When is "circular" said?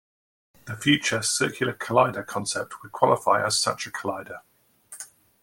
1.21-1.73